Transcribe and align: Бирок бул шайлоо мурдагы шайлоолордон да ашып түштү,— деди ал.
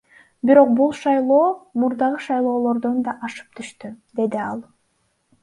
Бирок 0.49 0.69
бул 0.77 0.95
шайлоо 0.99 1.43
мурдагы 1.83 2.23
шайлоолордон 2.29 2.97
да 3.09 3.15
ашып 3.29 3.61
түштү,— 3.61 3.93
деди 4.23 4.43
ал. 4.49 4.67